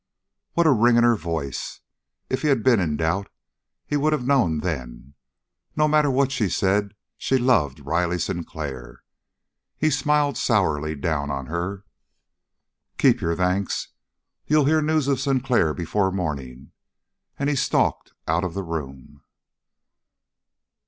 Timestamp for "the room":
18.55-19.21